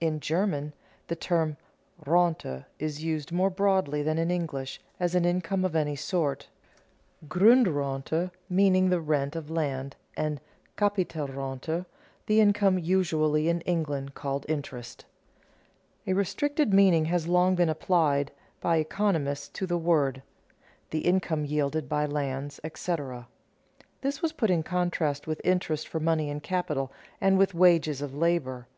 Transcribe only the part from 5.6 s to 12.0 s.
of any sort, Grundrente meaning the rent of land, and Capitalrente